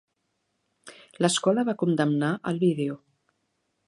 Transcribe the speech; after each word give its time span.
L'escola 1.25 1.65
va 1.69 1.75
condemnar 1.83 2.31
el 2.53 2.59
vídeo. 2.67 2.97